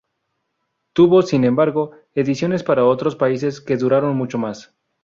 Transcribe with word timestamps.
Tuvo, 0.93 1.21
sin 1.21 1.43
embargo, 1.43 1.91
ediciones 2.15 2.63
para 2.63 2.85
otros 2.85 3.15
países 3.15 3.61
que 3.61 3.77
duraron 3.77 4.15
mucho 4.17 4.39
más. 4.39 4.73